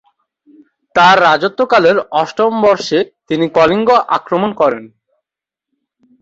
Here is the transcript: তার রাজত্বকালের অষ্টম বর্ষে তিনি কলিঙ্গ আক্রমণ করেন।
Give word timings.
তার 0.95 1.15
রাজত্বকালের 1.21 1.97
অষ্টম 2.21 2.51
বর্ষে 2.61 2.99
তিনি 3.27 3.45
কলিঙ্গ 3.57 3.89
আক্রমণ 4.17 4.51
করেন। 4.61 4.83